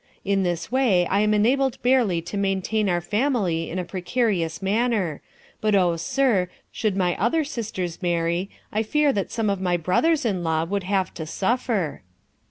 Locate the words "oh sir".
5.75-6.49